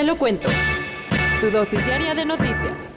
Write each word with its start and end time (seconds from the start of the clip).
Te 0.00 0.06
lo 0.06 0.16
cuento. 0.16 0.48
Tu 1.42 1.50
dosis 1.50 1.84
diaria 1.84 2.14
de 2.14 2.24
noticias. 2.24 2.96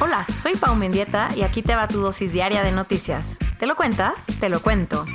Hola, 0.00 0.26
soy 0.36 0.54
Pau 0.54 0.74
Mendieta 0.74 1.30
y 1.34 1.40
aquí 1.40 1.62
te 1.62 1.74
va 1.74 1.88
tu 1.88 1.98
dosis 1.98 2.30
diaria 2.30 2.62
de 2.62 2.72
noticias. 2.72 3.38
¿Te 3.58 3.64
lo 3.64 3.74
cuenta? 3.74 4.12
Te 4.38 4.50
lo 4.50 4.60
cuento. 4.60 5.06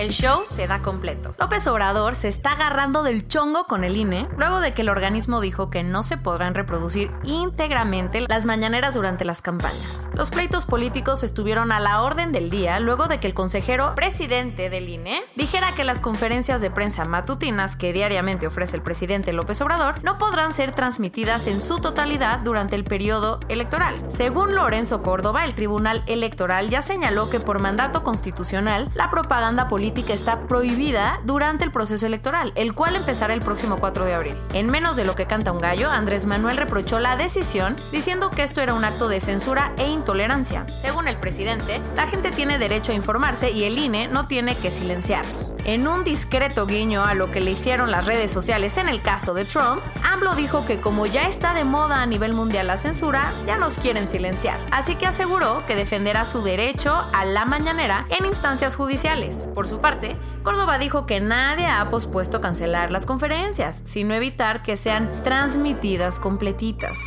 El 0.00 0.12
show 0.12 0.44
se 0.46 0.66
da 0.66 0.78
completo. 0.78 1.34
López 1.38 1.66
Obrador 1.66 2.16
se 2.16 2.28
está 2.28 2.52
agarrando 2.52 3.02
del 3.02 3.28
chongo 3.28 3.64
con 3.64 3.84
el 3.84 3.98
INE 3.98 4.26
luego 4.38 4.60
de 4.60 4.72
que 4.72 4.80
el 4.80 4.88
organismo 4.88 5.42
dijo 5.42 5.68
que 5.68 5.82
no 5.82 6.02
se 6.02 6.16
podrán 6.16 6.54
reproducir 6.54 7.10
íntegramente 7.22 8.22
las 8.22 8.46
mañaneras 8.46 8.94
durante 8.94 9.26
las 9.26 9.42
campañas. 9.42 10.08
Los 10.14 10.30
pleitos 10.30 10.64
políticos 10.64 11.22
estuvieron 11.22 11.70
a 11.70 11.80
la 11.80 12.00
orden 12.00 12.32
del 12.32 12.48
día 12.48 12.80
luego 12.80 13.08
de 13.08 13.20
que 13.20 13.26
el 13.26 13.34
consejero 13.34 13.94
presidente 13.94 14.70
del 14.70 14.88
INE 14.88 15.20
dijera 15.36 15.72
que 15.72 15.84
las 15.84 16.00
conferencias 16.00 16.62
de 16.62 16.70
prensa 16.70 17.04
matutinas 17.04 17.76
que 17.76 17.92
diariamente 17.92 18.46
ofrece 18.46 18.76
el 18.76 18.82
presidente 18.82 19.34
López 19.34 19.60
Obrador 19.60 20.02
no 20.02 20.16
podrán 20.16 20.54
ser 20.54 20.72
transmitidas 20.72 21.46
en 21.46 21.60
su 21.60 21.78
totalidad 21.78 22.38
durante 22.38 22.74
el 22.74 22.84
periodo 22.84 23.40
electoral. 23.50 24.02
Según 24.08 24.54
Lorenzo 24.54 25.02
Córdoba, 25.02 25.44
el 25.44 25.54
Tribunal 25.54 26.02
Electoral 26.06 26.70
ya 26.70 26.80
señaló 26.80 27.28
que 27.28 27.38
por 27.38 27.58
mandato 27.58 28.02
constitucional 28.02 28.90
la 28.94 29.10
propaganda 29.10 29.68
política 29.68 29.89
está 30.12 30.46
prohibida 30.46 31.20
durante 31.24 31.64
el 31.64 31.72
proceso 31.72 32.06
electoral, 32.06 32.52
el 32.54 32.74
cual 32.74 32.96
empezará 32.96 33.34
el 33.34 33.40
próximo 33.40 33.78
4 33.78 34.04
de 34.04 34.14
abril. 34.14 34.36
En 34.52 34.68
menos 34.68 34.96
de 34.96 35.04
lo 35.04 35.14
que 35.14 35.26
canta 35.26 35.52
un 35.52 35.60
gallo, 35.60 35.90
Andrés 35.90 36.26
Manuel 36.26 36.56
reprochó 36.56 36.98
la 36.98 37.16
decisión 37.16 37.76
diciendo 37.92 38.30
que 38.30 38.42
esto 38.42 38.60
era 38.60 38.74
un 38.74 38.84
acto 38.84 39.08
de 39.08 39.20
censura 39.20 39.72
e 39.76 39.88
intolerancia. 39.88 40.66
Según 40.68 41.08
el 41.08 41.18
presidente, 41.18 41.80
la 41.96 42.06
gente 42.06 42.30
tiene 42.30 42.58
derecho 42.58 42.92
a 42.92 42.94
informarse 42.94 43.50
y 43.50 43.64
el 43.64 43.78
INE 43.78 44.08
no 44.08 44.26
tiene 44.26 44.56
que 44.56 44.70
silenciarlos. 44.70 45.54
En 45.64 45.86
un 45.86 46.04
discreto 46.04 46.66
guiño 46.66 47.04
a 47.04 47.14
lo 47.14 47.30
que 47.30 47.40
le 47.40 47.50
hicieron 47.50 47.90
las 47.90 48.06
redes 48.06 48.30
sociales 48.30 48.76
en 48.78 48.88
el 48.88 49.02
caso 49.02 49.34
de 49.34 49.44
Trump, 49.44 49.82
AMLO 50.02 50.34
dijo 50.34 50.64
que 50.64 50.80
como 50.80 51.06
ya 51.06 51.28
está 51.28 51.54
de 51.54 51.64
moda 51.64 52.02
a 52.02 52.06
nivel 52.06 52.32
mundial 52.32 52.66
la 52.66 52.76
censura, 52.76 53.32
ya 53.46 53.56
nos 53.58 53.78
quieren 53.78 54.08
silenciar. 54.08 54.58
Así 54.70 54.94
que 54.94 55.06
aseguró 55.06 55.64
que 55.66 55.76
defenderá 55.76 56.24
su 56.24 56.42
derecho 56.42 56.94
a 57.12 57.24
la 57.24 57.44
mañanera 57.44 58.06
en 58.18 58.24
instancias 58.24 58.76
judiciales. 58.76 59.48
Por 59.54 59.68
su 59.68 59.79
parte, 59.80 60.16
Córdoba 60.42 60.78
dijo 60.78 61.06
que 61.06 61.20
nadie 61.20 61.66
ha 61.66 61.88
pospuesto 61.88 62.40
cancelar 62.40 62.90
las 62.90 63.06
conferencias, 63.06 63.80
sino 63.84 64.14
evitar 64.14 64.62
que 64.62 64.76
sean 64.76 65.22
transmitidas 65.22 66.18
completitas 66.18 66.98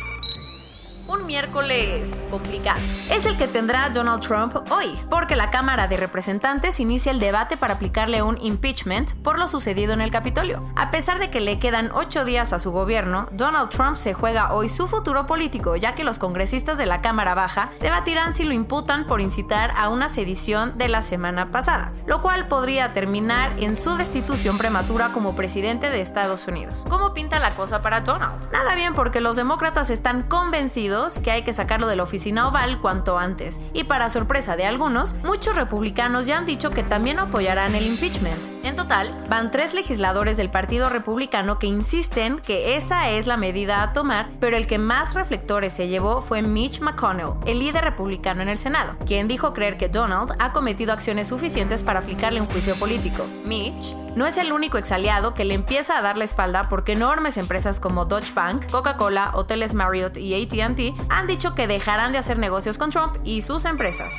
miércoles 1.24 2.28
complicado. 2.30 2.80
Es 3.10 3.26
el 3.26 3.36
que 3.36 3.48
tendrá 3.48 3.88
Donald 3.90 4.22
Trump 4.22 4.56
hoy, 4.70 4.98
porque 5.10 5.36
la 5.36 5.50
Cámara 5.50 5.88
de 5.88 5.96
Representantes 5.96 6.80
inicia 6.80 7.10
el 7.12 7.20
debate 7.20 7.56
para 7.56 7.74
aplicarle 7.74 8.22
un 8.22 8.38
impeachment 8.40 9.12
por 9.22 9.38
lo 9.38 9.48
sucedido 9.48 9.92
en 9.92 10.00
el 10.00 10.10
Capitolio. 10.10 10.62
A 10.76 10.90
pesar 10.90 11.18
de 11.18 11.30
que 11.30 11.40
le 11.40 11.58
quedan 11.58 11.90
ocho 11.92 12.24
días 12.24 12.52
a 12.52 12.58
su 12.58 12.70
gobierno, 12.70 13.26
Donald 13.32 13.70
Trump 13.70 13.96
se 13.96 14.14
juega 14.14 14.52
hoy 14.52 14.68
su 14.68 14.86
futuro 14.86 15.26
político, 15.26 15.76
ya 15.76 15.94
que 15.94 16.04
los 16.04 16.18
congresistas 16.18 16.78
de 16.78 16.86
la 16.86 17.00
Cámara 17.00 17.34
Baja 17.34 17.70
debatirán 17.80 18.34
si 18.34 18.44
lo 18.44 18.52
imputan 18.52 19.06
por 19.06 19.20
incitar 19.20 19.72
a 19.76 19.88
una 19.88 20.08
sedición 20.08 20.76
de 20.78 20.88
la 20.88 21.02
semana 21.02 21.50
pasada, 21.50 21.92
lo 22.06 22.22
cual 22.22 22.48
podría 22.48 22.92
terminar 22.92 23.54
en 23.58 23.76
su 23.76 23.96
destitución 23.96 24.58
prematura 24.58 25.10
como 25.12 25.36
presidente 25.36 25.90
de 25.90 26.00
Estados 26.00 26.46
Unidos. 26.46 26.84
¿Cómo 26.88 27.14
pinta 27.14 27.38
la 27.38 27.50
cosa 27.50 27.82
para 27.82 28.00
Donald? 28.00 28.50
Nada 28.52 28.74
bien 28.74 28.94
porque 28.94 29.20
los 29.20 29.36
demócratas 29.36 29.90
están 29.90 30.22
convencidos 30.22 31.13
que 31.18 31.30
hay 31.30 31.42
que 31.42 31.52
sacarlo 31.52 31.88
de 31.88 31.96
la 31.96 32.02
oficina 32.02 32.48
oval 32.48 32.80
cuanto 32.80 33.18
antes. 33.18 33.60
Y 33.72 33.84
para 33.84 34.10
sorpresa 34.10 34.56
de 34.56 34.66
algunos, 34.66 35.14
muchos 35.24 35.56
republicanos 35.56 36.26
ya 36.26 36.38
han 36.38 36.46
dicho 36.46 36.70
que 36.70 36.82
también 36.82 37.18
apoyarán 37.18 37.74
el 37.74 37.86
impeachment. 37.86 38.53
En 38.64 38.76
total, 38.76 39.14
van 39.28 39.50
tres 39.50 39.74
legisladores 39.74 40.38
del 40.38 40.48
Partido 40.48 40.88
Republicano 40.88 41.58
que 41.58 41.66
insisten 41.66 42.38
que 42.38 42.76
esa 42.76 43.10
es 43.10 43.26
la 43.26 43.36
medida 43.36 43.82
a 43.82 43.92
tomar, 43.92 44.30
pero 44.40 44.56
el 44.56 44.66
que 44.66 44.78
más 44.78 45.12
reflectores 45.12 45.74
se 45.74 45.88
llevó 45.88 46.22
fue 46.22 46.40
Mitch 46.40 46.80
McConnell, 46.80 47.34
el 47.44 47.58
líder 47.58 47.84
republicano 47.84 48.40
en 48.40 48.48
el 48.48 48.56
Senado, 48.56 48.96
quien 49.04 49.28
dijo 49.28 49.52
creer 49.52 49.76
que 49.76 49.90
Donald 49.90 50.32
ha 50.38 50.52
cometido 50.52 50.94
acciones 50.94 51.28
suficientes 51.28 51.82
para 51.82 52.00
aplicarle 52.00 52.40
un 52.40 52.46
juicio 52.46 52.74
político. 52.76 53.26
Mitch 53.44 53.94
no 54.16 54.26
es 54.26 54.38
el 54.38 54.50
único 54.50 54.78
exaliado 54.78 55.34
que 55.34 55.44
le 55.44 55.52
empieza 55.52 55.98
a 55.98 56.02
dar 56.02 56.16
la 56.16 56.24
espalda 56.24 56.70
porque 56.70 56.92
enormes 56.92 57.36
empresas 57.36 57.80
como 57.80 58.06
Deutsche 58.06 58.32
Bank, 58.32 58.70
Coca-Cola, 58.70 59.32
Hoteles 59.34 59.74
Marriott 59.74 60.16
y 60.16 60.42
ATT 60.42 60.98
han 61.10 61.26
dicho 61.26 61.54
que 61.54 61.66
dejarán 61.66 62.12
de 62.12 62.18
hacer 62.18 62.38
negocios 62.38 62.78
con 62.78 62.88
Trump 62.90 63.18
y 63.24 63.42
sus 63.42 63.66
empresas 63.66 64.14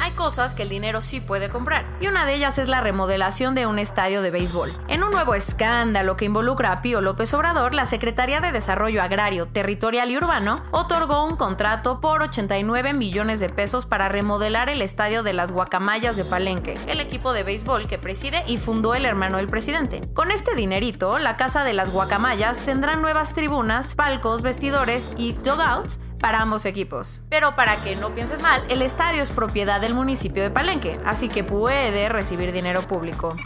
hay 0.00 0.12
cosas 0.12 0.54
que 0.54 0.62
el 0.62 0.68
dinero 0.68 1.02
sí 1.02 1.20
puede 1.20 1.50
comprar, 1.50 1.84
y 2.00 2.06
una 2.06 2.24
de 2.24 2.34
ellas 2.34 2.58
es 2.58 2.68
la 2.68 2.80
remodelación 2.80 3.54
de 3.54 3.66
un 3.66 3.78
estadio 3.78 4.22
de 4.22 4.30
béisbol. 4.30 4.72
En 4.88 5.04
un 5.04 5.10
nuevo 5.10 5.34
escándalo 5.34 6.16
que 6.16 6.24
involucra 6.24 6.72
a 6.72 6.82
Pío 6.82 7.00
López 7.00 7.32
Obrador, 7.34 7.74
la 7.74 7.86
Secretaría 7.86 8.40
de 8.40 8.50
Desarrollo 8.50 9.02
Agrario, 9.02 9.46
Territorial 9.46 10.10
y 10.10 10.16
Urbano 10.16 10.62
otorgó 10.70 11.26
un 11.26 11.36
contrato 11.36 12.00
por 12.00 12.22
89 12.22 12.94
millones 12.94 13.40
de 13.40 13.50
pesos 13.50 13.84
para 13.84 14.08
remodelar 14.08 14.70
el 14.70 14.82
estadio 14.82 15.22
de 15.22 15.34
las 15.34 15.52
Guacamayas 15.52 16.16
de 16.16 16.24
Palenque, 16.24 16.78
el 16.86 17.00
equipo 17.00 17.32
de 17.32 17.42
béisbol 17.42 17.86
que 17.86 17.98
preside 17.98 18.42
y 18.46 18.58
fundó 18.58 18.94
el 18.94 19.04
hermano 19.04 19.36
del 19.36 19.48
presidente. 19.48 20.08
Con 20.14 20.30
este 20.30 20.54
dinerito, 20.54 21.18
la 21.18 21.36
Casa 21.36 21.62
de 21.62 21.74
las 21.74 21.90
Guacamayas 21.90 22.58
tendrá 22.58 22.96
nuevas 22.96 23.34
tribunas, 23.34 23.94
palcos, 23.94 24.42
vestidores 24.42 25.10
y 25.16 25.32
dugouts 25.32 26.00
para 26.20 26.40
ambos 26.40 26.64
equipos. 26.64 27.20
Pero 27.28 27.56
para 27.56 27.76
que 27.76 27.96
no 27.96 28.14
pienses 28.14 28.40
mal, 28.40 28.62
el 28.68 28.82
estadio 28.82 29.22
es 29.22 29.30
propiedad 29.30 29.80
del 29.80 29.94
municipio 29.94 30.42
de 30.42 30.50
Palenque, 30.50 31.00
así 31.04 31.28
que 31.28 31.44
puede 31.44 32.08
recibir 32.08 32.52
dinero 32.52 32.82
público. 32.82 33.36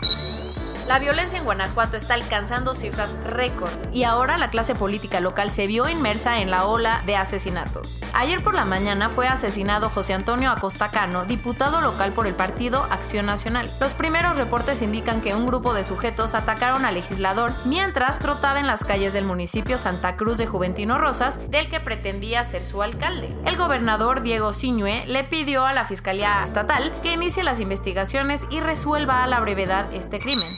La 0.87 0.99
violencia 0.99 1.39
en 1.39 1.47
Guanajuato 1.47 1.97
está 1.97 2.13
alcanzando 2.13 2.75
cifras 2.75 3.19
récord 3.25 3.73
y 3.91 4.05
ahora 4.05 4.37
la 4.37 4.51
clase 4.51 4.75
política 4.75 5.21
local 5.21 5.51
se 5.51 5.67
vio 5.67 5.89
inmersa 5.89 6.41
en 6.41 6.51
la 6.51 6.67
ola 6.67 7.03
de 7.07 7.17
asesinatos. 7.17 8.03
Ayer 8.13 8.43
por 8.43 8.55
la 8.55 8.67
mañana 8.67 9.09
fue 9.09 9.27
asesinado 9.27 9.89
José 9.89 10.13
Antonio 10.13 10.51
Acosta 10.51 10.91
Cano, 10.91 11.25
diputado 11.25 11.81
local 11.81 12.13
por 12.13 12.27
el 12.27 12.35
partido 12.35 12.83
Acción 12.91 13.25
Nacional. 13.25 13.71
Los 13.81 13.95
primeros 13.95 14.37
reportes 14.37 14.83
indican 14.83 15.23
que 15.23 15.35
un 15.35 15.47
grupo 15.47 15.73
de 15.73 15.85
sujetos 15.85 16.35
atacaron 16.35 16.85
al 16.85 16.95
legislador 16.95 17.53
mientras 17.65 18.19
trotaba 18.19 18.61
en 18.61 18.67
las 18.67 18.85
calles 18.85 19.15
del 19.15 19.25
municipio 19.25 19.79
Santa 19.79 20.17
Cruz 20.17 20.37
de 20.37 20.47
Juventino 20.47 20.99
Rosas, 20.99 21.39
del 21.49 21.71
que 21.71 21.81
pretendía 21.81 22.45
ser 22.45 22.63
su 22.63 22.83
alcalde. 22.83 23.35
El 23.47 23.57
gobernador 23.57 24.21
Diego 24.21 24.53
Siñue 24.53 25.07
le 25.07 25.25
pidió 25.25 25.65
a 25.65 25.73
la 25.73 25.87
Fiscalía 25.87 26.45
Estatal 26.45 26.93
que 27.03 27.15
inicie 27.15 27.43
las 27.43 27.61
investigaciones 27.61 28.43
y 28.51 28.61
resuelva 28.61 29.25
a 29.25 29.27
la 29.27 29.41
brevedad 29.41 29.91
este 29.95 30.19
crimen. 30.19 30.55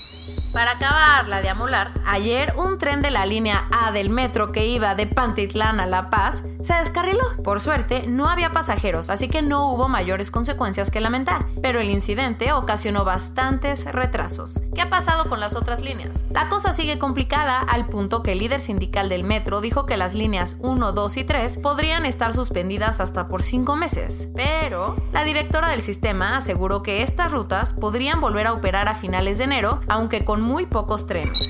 Para 0.53 0.73
acabarla 0.73 1.43
de 1.43 1.51
amolar, 1.51 1.93
ayer 2.07 2.55
un 2.57 2.79
tren 2.79 3.03
de 3.03 3.11
la 3.11 3.27
línea 3.27 3.69
A 3.71 3.93
del 3.93 4.09
metro 4.09 4.53
que 4.53 4.67
iba 4.67 4.95
de 4.95 5.07
Pantitlán 5.07 5.81
a 5.81 5.87
La 5.87 6.09
Paz 6.09 6.45
se 6.63 6.73
descarriló. 6.75 7.43
Por 7.45 7.61
suerte, 7.61 8.05
no 8.09 8.29
había 8.29 8.53
pasajeros, 8.53 9.11
así 9.11 9.29
que 9.29 9.43
no 9.43 9.71
hubo 9.71 9.89
mayores 9.89 10.31
consecuencias 10.31 10.91
que 10.91 11.01
lamentar, 11.01 11.47
pero 11.63 11.79
el 11.79 11.91
incidente 11.91 12.53
ocasionó 12.53 13.05
bastantes 13.05 13.85
retrasos. 13.85 14.61
¿Qué 14.75 14.83
ha 14.83 14.91
pasado 14.91 15.29
con 15.29 15.41
las 15.41 15.55
otras 15.55 15.83
líneas? 15.83 16.25
La 16.31 16.49
cosa 16.49 16.73
sigue 16.73 16.99
complicada 16.99 17.61
al 17.61 17.87
punto 17.87 18.23
que 18.23 18.33
el 18.33 18.39
líder 18.39 18.61
sindical 18.61 19.09
del 19.09 19.25
metro 19.25 19.61
dijo 19.61 19.87
que 19.87 19.97
las 19.97 20.15
líneas 20.15 20.57
1, 20.61 20.93
2 20.93 21.17
y 21.19 21.25
3 21.25 21.59
podrían 21.59 22.07
estar 22.07 22.33
suspendidas 22.35 22.99
hasta 23.01 23.29
por 23.29 23.43
5 23.43 23.77
meses, 23.77 24.29
pero 24.35 24.97
la 25.13 25.25
directora 25.25 25.69
del 25.69 25.83
sistema 25.83 26.37
aseguró 26.37 26.83
que 26.83 27.03
estas 27.03 27.33
rutas 27.33 27.75
podrían 27.75 28.21
volver 28.21 28.47
a 28.47 28.55
operar 28.55 28.89
a 28.89 28.95
finales 28.95 29.39
de 29.39 29.45
enero, 29.45 29.81
aunque 29.89 30.25
con 30.25 30.36
muy 30.41 30.67
pocos 30.67 31.07
trenes. 31.07 31.49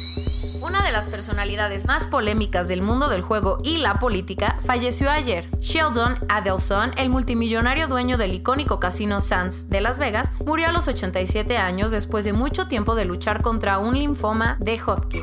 Una 0.60 0.82
de 0.82 0.90
las 0.90 1.06
personalidades 1.06 1.86
más 1.86 2.06
polémicas 2.06 2.66
del 2.66 2.82
mundo 2.82 3.08
del 3.08 3.22
juego 3.22 3.58
y 3.62 3.76
la 3.76 4.00
política 4.00 4.58
falleció 4.64 5.10
ayer. 5.10 5.48
Sheldon 5.60 6.18
Adelson, 6.28 6.90
el 6.96 7.08
multimillonario 7.08 7.86
dueño 7.86 8.18
del 8.18 8.34
icónico 8.34 8.80
casino 8.80 9.20
Sands 9.20 9.68
de 9.68 9.80
Las 9.80 9.98
Vegas, 9.98 10.30
murió 10.44 10.68
a 10.68 10.72
los 10.72 10.88
87 10.88 11.56
años 11.56 11.92
después 11.92 12.24
de 12.24 12.32
mucho 12.32 12.66
tiempo 12.68 12.94
de 12.94 13.04
luchar 13.04 13.42
contra 13.42 13.78
un 13.78 13.98
linfoma 13.98 14.56
de 14.58 14.80
Hodgkin. 14.80 15.22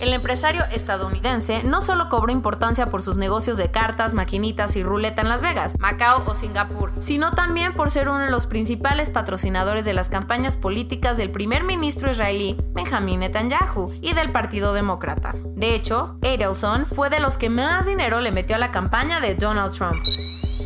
El 0.00 0.14
empresario 0.14 0.62
estadounidense 0.72 1.62
no 1.62 1.82
solo 1.82 2.08
cobró 2.08 2.32
importancia 2.32 2.88
por 2.88 3.02
sus 3.02 3.18
negocios 3.18 3.58
de 3.58 3.70
cartas, 3.70 4.14
maquinitas 4.14 4.74
y 4.74 4.82
ruleta 4.82 5.20
en 5.20 5.28
Las 5.28 5.42
Vegas, 5.42 5.74
Macao 5.78 6.22
o 6.26 6.34
Singapur, 6.34 6.90
sino 7.00 7.32
también 7.32 7.74
por 7.74 7.90
ser 7.90 8.08
uno 8.08 8.20
de 8.20 8.30
los 8.30 8.46
principales 8.46 9.10
patrocinadores 9.10 9.84
de 9.84 9.92
las 9.92 10.08
campañas 10.08 10.56
políticas 10.56 11.18
del 11.18 11.30
primer 11.30 11.64
ministro 11.64 12.10
israelí 12.10 12.56
Benjamin 12.72 13.20
Netanyahu 13.20 13.92
y 14.00 14.14
del 14.14 14.32
Partido 14.32 14.72
Demócrata. 14.72 15.34
De 15.54 15.74
hecho, 15.74 16.16
Adelson 16.22 16.86
fue 16.86 17.10
de 17.10 17.20
los 17.20 17.36
que 17.36 17.50
más 17.50 17.84
dinero 17.84 18.20
le 18.20 18.32
metió 18.32 18.56
a 18.56 18.58
la 18.58 18.70
campaña 18.70 19.20
de 19.20 19.34
Donald 19.34 19.74
Trump. 19.74 19.98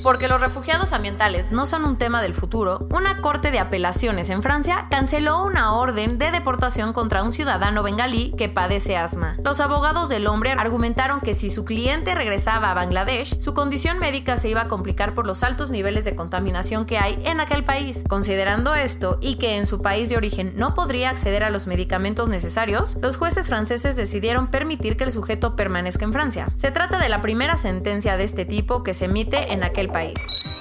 Porque 0.04 0.28
los 0.28 0.42
refugiados 0.42 0.92
ambientales 0.92 1.50
no 1.50 1.64
son 1.64 1.86
un 1.86 1.96
tema 1.96 2.20
del 2.20 2.34
futuro, 2.34 2.86
una 2.90 3.22
corte 3.22 3.50
de 3.50 3.58
apelaciones 3.58 4.28
en 4.28 4.42
Francia 4.42 4.86
canceló 4.90 5.42
una 5.42 5.72
orden 5.72 6.18
de 6.18 6.30
deportación 6.30 6.92
contra 6.92 7.22
un 7.22 7.32
ciudadano 7.32 7.82
bengalí 7.82 8.34
que 8.36 8.50
padece 8.50 8.98
asma. 8.98 9.38
Los 9.42 9.60
abogados 9.60 10.10
del 10.10 10.26
hombre 10.26 10.52
argumentaron 10.52 11.20
que 11.22 11.32
si 11.32 11.48
su 11.48 11.64
cliente 11.64 12.14
regresaba 12.14 12.70
a 12.70 12.74
Bangladesh, 12.74 13.40
su 13.40 13.54
condición 13.54 13.98
médica 13.98 14.36
se 14.36 14.50
iba 14.50 14.60
a 14.60 14.68
complicar 14.68 15.14
por 15.14 15.26
los 15.26 15.42
altos 15.42 15.70
niveles 15.70 16.04
de 16.04 16.14
contaminación 16.14 16.84
que 16.84 16.98
hay 16.98 17.22
en 17.24 17.40
aquel 17.40 17.64
país. 17.64 18.04
Considerando 18.06 18.74
esto 18.74 19.16
y 19.22 19.36
que 19.36 19.56
en 19.56 19.66
su 19.66 19.80
país 19.80 20.10
de 20.10 20.18
origen 20.18 20.52
no 20.54 20.74
podría 20.74 21.08
acceder 21.08 21.44
a 21.44 21.50
los 21.50 21.66
medicamentos 21.66 22.28
necesarios, 22.28 22.98
los 23.00 23.16
jueces 23.16 23.46
franceses 23.46 23.96
decidieron 23.96 24.48
permitir 24.48 24.98
que 24.98 25.04
el 25.04 25.12
sujeto 25.12 25.56
permanezca 25.56 26.04
en 26.04 26.12
Francia. 26.12 26.48
Se 26.56 26.70
trata 26.70 26.98
de 26.98 27.08
la 27.08 27.22
primera 27.22 27.56
sentencia 27.56 28.18
de 28.18 28.24
este 28.24 28.44
tipo 28.44 28.82
que 28.82 28.92
se 28.92 29.06
emite 29.06 29.54
en 29.54 29.64
aquel 29.64 29.86
país. 29.86 29.93
spice. 29.94 30.53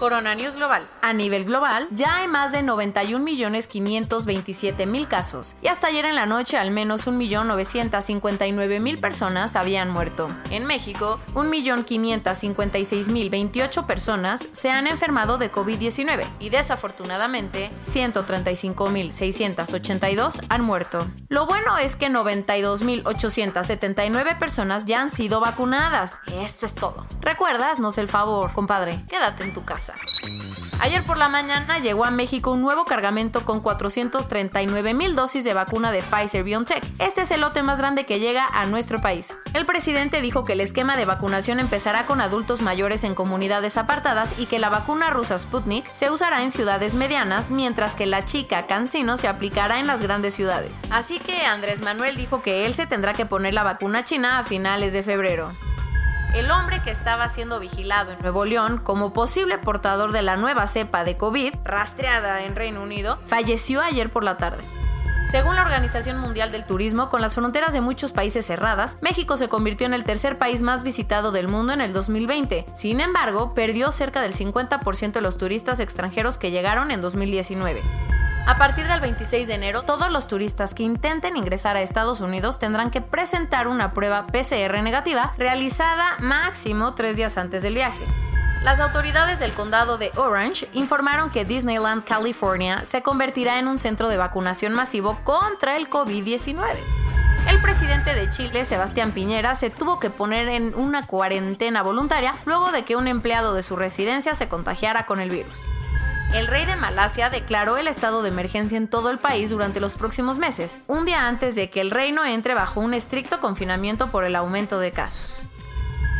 Corona 0.00 0.34
News 0.34 0.56
Global. 0.56 0.88
A 1.02 1.12
nivel 1.12 1.44
global, 1.44 1.86
ya 1.90 2.16
hay 2.16 2.26
más 2.26 2.50
de 2.52 2.60
91.527.000 2.60 5.06
casos 5.06 5.56
y 5.60 5.68
hasta 5.68 5.88
ayer 5.88 6.06
en 6.06 6.14
la 6.14 6.24
noche 6.24 6.56
al 6.56 6.70
menos 6.70 7.06
1.959.000 7.06 8.98
personas 8.98 9.56
habían 9.56 9.90
muerto. 9.90 10.28
En 10.48 10.64
México, 10.64 11.20
1.556.028 11.34 13.84
personas 13.84 14.46
se 14.52 14.70
han 14.70 14.86
enfermado 14.86 15.36
de 15.36 15.52
COVID-19 15.52 16.24
y 16.38 16.48
desafortunadamente 16.48 17.70
135.682 17.84 20.46
han 20.48 20.62
muerto. 20.62 21.06
Lo 21.28 21.44
bueno 21.44 21.76
es 21.76 21.96
que 21.96 22.08
92.879 22.08 24.38
personas 24.38 24.86
ya 24.86 25.02
han 25.02 25.10
sido 25.10 25.40
vacunadas. 25.40 26.18
Esto 26.32 26.64
es 26.64 26.74
todo. 26.74 27.04
¿Recuerdas? 27.20 27.72
Haznos 27.72 27.98
el 27.98 28.08
favor, 28.08 28.54
compadre. 28.54 29.04
Quédate 29.06 29.44
en 29.44 29.52
tu 29.52 29.64
casa. 29.64 29.89
Ayer 30.82 31.04
por 31.04 31.18
la 31.18 31.28
mañana 31.28 31.78
llegó 31.78 32.06
a 32.06 32.10
México 32.10 32.52
un 32.52 32.62
nuevo 32.62 32.86
cargamento 32.86 33.44
con 33.44 33.60
439 33.60 34.94
mil 34.94 35.14
dosis 35.14 35.44
de 35.44 35.52
vacuna 35.52 35.92
de 35.92 36.00
Pfizer 36.00 36.42
BioNTech. 36.42 36.82
Este 36.98 37.20
es 37.22 37.30
el 37.30 37.42
lote 37.42 37.62
más 37.62 37.78
grande 37.78 38.06
que 38.06 38.18
llega 38.18 38.46
a 38.46 38.64
nuestro 38.64 38.98
país. 38.98 39.36
El 39.52 39.66
presidente 39.66 40.22
dijo 40.22 40.46
que 40.46 40.54
el 40.54 40.62
esquema 40.62 40.96
de 40.96 41.04
vacunación 41.04 41.60
empezará 41.60 42.06
con 42.06 42.22
adultos 42.22 42.62
mayores 42.62 43.04
en 43.04 43.14
comunidades 43.14 43.76
apartadas 43.76 44.30
y 44.38 44.46
que 44.46 44.58
la 44.58 44.70
vacuna 44.70 45.10
rusa 45.10 45.38
Sputnik 45.38 45.86
se 45.94 46.10
usará 46.10 46.42
en 46.42 46.50
ciudades 46.50 46.94
medianas, 46.94 47.50
mientras 47.50 47.94
que 47.94 48.06
la 48.06 48.24
chica 48.24 48.66
Cancino 48.66 49.18
se 49.18 49.28
aplicará 49.28 49.80
en 49.80 49.86
las 49.86 50.00
grandes 50.00 50.32
ciudades. 50.32 50.72
Así 50.90 51.18
que 51.18 51.44
Andrés 51.44 51.82
Manuel 51.82 52.16
dijo 52.16 52.40
que 52.40 52.64
él 52.64 52.72
se 52.72 52.86
tendrá 52.86 53.12
que 53.12 53.26
poner 53.26 53.52
la 53.52 53.64
vacuna 53.64 54.04
china 54.04 54.38
a 54.38 54.44
finales 54.44 54.94
de 54.94 55.02
febrero. 55.02 55.52
El 56.34 56.48
hombre 56.52 56.80
que 56.82 56.92
estaba 56.92 57.28
siendo 57.28 57.58
vigilado 57.58 58.12
en 58.12 58.20
Nuevo 58.20 58.44
León 58.44 58.78
como 58.78 59.12
posible 59.12 59.58
portador 59.58 60.12
de 60.12 60.22
la 60.22 60.36
nueva 60.36 60.68
cepa 60.68 61.02
de 61.02 61.16
COVID, 61.16 61.54
rastreada 61.64 62.44
en 62.44 62.54
Reino 62.54 62.82
Unido, 62.82 63.18
falleció 63.26 63.80
ayer 63.80 64.10
por 64.10 64.22
la 64.22 64.36
tarde. 64.36 64.62
Según 65.32 65.56
la 65.56 65.62
Organización 65.62 66.18
Mundial 66.18 66.52
del 66.52 66.64
Turismo, 66.64 67.08
con 67.08 67.20
las 67.20 67.34
fronteras 67.34 67.72
de 67.72 67.80
muchos 67.80 68.12
países 68.12 68.46
cerradas, 68.46 68.96
México 69.00 69.36
se 69.36 69.48
convirtió 69.48 69.86
en 69.86 69.94
el 69.94 70.04
tercer 70.04 70.38
país 70.38 70.62
más 70.62 70.84
visitado 70.84 71.32
del 71.32 71.48
mundo 71.48 71.72
en 71.72 71.80
el 71.80 71.92
2020. 71.92 72.66
Sin 72.74 73.00
embargo, 73.00 73.52
perdió 73.52 73.90
cerca 73.90 74.22
del 74.22 74.34
50% 74.34 75.12
de 75.12 75.20
los 75.20 75.36
turistas 75.36 75.80
extranjeros 75.80 76.38
que 76.38 76.52
llegaron 76.52 76.92
en 76.92 77.00
2019. 77.00 77.80
A 78.50 78.58
partir 78.58 78.88
del 78.88 79.00
26 79.00 79.46
de 79.46 79.54
enero, 79.54 79.82
todos 79.82 80.10
los 80.10 80.26
turistas 80.26 80.74
que 80.74 80.82
intenten 80.82 81.36
ingresar 81.36 81.76
a 81.76 81.82
Estados 81.82 82.20
Unidos 82.20 82.58
tendrán 82.58 82.90
que 82.90 83.00
presentar 83.00 83.68
una 83.68 83.92
prueba 83.92 84.26
PCR 84.26 84.82
negativa 84.82 85.34
realizada 85.38 86.16
máximo 86.18 86.96
tres 86.96 87.16
días 87.16 87.38
antes 87.38 87.62
del 87.62 87.74
viaje. 87.74 88.04
Las 88.64 88.80
autoridades 88.80 89.38
del 89.38 89.52
condado 89.52 89.98
de 89.98 90.10
Orange 90.16 90.68
informaron 90.72 91.30
que 91.30 91.44
Disneyland 91.44 92.02
California 92.02 92.84
se 92.86 93.02
convertirá 93.02 93.60
en 93.60 93.68
un 93.68 93.78
centro 93.78 94.08
de 94.08 94.16
vacunación 94.16 94.72
masivo 94.72 95.20
contra 95.22 95.76
el 95.76 95.88
COVID-19. 95.88 96.60
El 97.48 97.62
presidente 97.62 98.16
de 98.16 98.30
Chile, 98.30 98.64
Sebastián 98.64 99.12
Piñera, 99.12 99.54
se 99.54 99.70
tuvo 99.70 100.00
que 100.00 100.10
poner 100.10 100.48
en 100.48 100.74
una 100.74 101.06
cuarentena 101.06 101.82
voluntaria 101.82 102.34
luego 102.46 102.72
de 102.72 102.82
que 102.82 102.96
un 102.96 103.06
empleado 103.06 103.54
de 103.54 103.62
su 103.62 103.76
residencia 103.76 104.34
se 104.34 104.48
contagiara 104.48 105.06
con 105.06 105.20
el 105.20 105.30
virus. 105.30 105.69
El 106.32 106.46
rey 106.46 106.64
de 106.64 106.76
Malasia 106.76 107.28
declaró 107.28 107.76
el 107.76 107.88
estado 107.88 108.22
de 108.22 108.28
emergencia 108.28 108.78
en 108.78 108.86
todo 108.86 109.10
el 109.10 109.18
país 109.18 109.50
durante 109.50 109.80
los 109.80 109.94
próximos 109.94 110.38
meses, 110.38 110.80
un 110.86 111.04
día 111.04 111.26
antes 111.26 111.56
de 111.56 111.70
que 111.70 111.80
el 111.80 111.90
reino 111.90 112.24
entre 112.24 112.54
bajo 112.54 112.80
un 112.80 112.94
estricto 112.94 113.40
confinamiento 113.40 114.12
por 114.12 114.24
el 114.24 114.36
aumento 114.36 114.78
de 114.78 114.92
casos. 114.92 115.42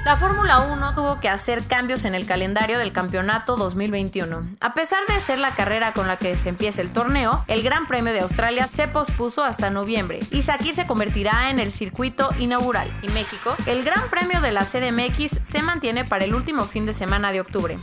La 0.05 0.17
Fórmula 0.17 0.61
1 0.61 0.95
tuvo 0.97 1.21
que 1.21 1.29
hacer 1.29 1.63
cambios 1.65 2.05
en 2.05 2.17
el 2.17 2.27
calendario 2.27 2.79
del 2.79 2.91
campeonato 2.91 3.57
2021. 3.57 4.57
A 4.59 4.75
pesar 4.75 5.07
de 5.07 5.21
ser 5.21 5.39
la 5.39 5.53
carrera 5.53 5.93
con 5.93 6.09
la 6.09 6.17
que 6.17 6.37
se 6.37 6.49
empieza 6.49 6.83
el 6.83 6.91
torneo, 6.91 7.45
el 7.47 7.63
Gran 7.63 7.87
Premio 7.87 8.13
de 8.13 8.21
Australia 8.21 8.67
se 8.67 8.89
pospuso 8.89 9.45
hasta 9.45 9.71
noviembre 9.71 10.21
y 10.33 10.43
Sakir 10.43 10.75
se 10.75 10.89
convertirá 10.89 11.51
en 11.51 11.61
el 11.61 11.71
circuito 11.71 12.31
inaugural. 12.39 12.91
Y 13.03 13.09
México, 13.11 13.55
el 13.67 13.85
Gran 13.85 14.09
Premio 14.09 14.41
de 14.41 14.51
la 14.51 14.65
CDMX 14.65 15.41
se 15.45 15.63
mantiene 15.63 16.05
para 16.05 16.25
el 16.25 16.35
último 16.35 16.65
fin 16.65 16.85
de 16.85 16.95
semana 16.95 17.31
de 17.31 17.43
octubre. 17.43 17.77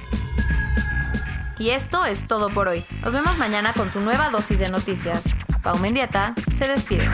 Y 1.60 1.72
esto 1.72 2.06
es 2.06 2.28
todo 2.28 2.50
por 2.50 2.68
hoy. 2.68 2.84
Nos 3.04 3.14
vemos 3.14 3.38
mañana 3.38 3.74
con 3.74 3.90
tu 3.90 4.00
nueva 4.00 4.30
dosis 4.30 4.60
de 4.60 4.70
noticias. 4.70 5.24
Pau 5.64 5.78
Mendieta 5.80 6.36
se 6.56 6.68
despide. 6.68 7.08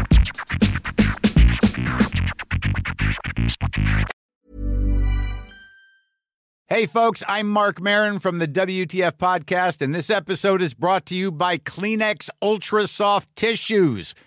Hey, 6.68 6.88
folks, 6.88 7.22
I'm 7.28 7.48
Mark 7.50 7.80
Marin 7.80 8.18
from 8.18 8.40
the 8.40 8.48
WTF 8.48 9.12
Podcast, 9.18 9.80
and 9.82 9.94
this 9.94 10.10
episode 10.10 10.60
is 10.60 10.74
brought 10.74 11.06
to 11.06 11.14
you 11.14 11.32
by 11.32 11.60
Kleenex 11.60 12.30
Ultra 12.42 12.88
Soft 12.88 13.30
Tissues 13.36 14.16